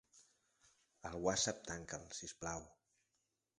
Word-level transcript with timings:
El 1.09 1.19
Whatsapp 1.27 1.61
tanca'l, 1.69 2.09
si 2.19 2.29
us 2.31 2.35
plau. 2.43 2.67